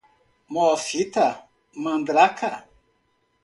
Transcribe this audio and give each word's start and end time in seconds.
mó 0.53 0.65
fita, 0.85 1.27
mandraka 1.83 2.49